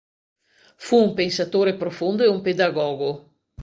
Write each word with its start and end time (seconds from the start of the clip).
Fu 0.77 0.95
un 0.97 1.13
pensatore 1.13 1.75
profondo 1.75 2.23
e 2.23 2.27
un 2.27 2.41
pedagogo. 2.41 3.33